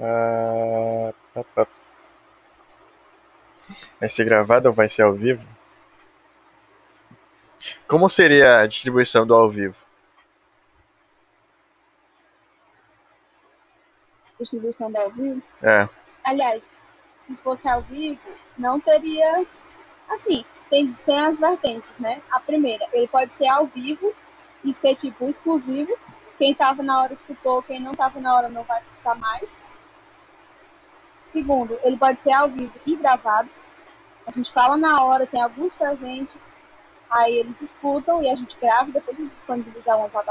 [0.00, 1.12] Ah.
[4.00, 5.44] Vai ser gravado ou vai ser ao vivo?
[7.86, 9.76] Como seria a distribuição do ao vivo?
[14.38, 15.42] Distribuição do ao vivo?
[15.62, 15.88] É.
[16.24, 16.78] Aliás,
[17.18, 18.20] se fosse ao vivo,
[18.56, 19.44] não teria.
[20.08, 22.22] Assim, tem, tem as vertentes, né?
[22.30, 24.14] A primeira, ele pode ser ao vivo
[24.64, 25.98] e ser tipo exclusivo.
[26.36, 29.62] Quem estava na hora escutou, quem não estava na hora não vai escutar mais.
[31.28, 33.50] Segundo, ele pode ser ao vivo e gravado.
[34.26, 36.54] A gente fala na hora, tem alguns presentes,
[37.10, 40.24] aí eles escutam e a gente grava e depois a gente disponibiliza uma plataforma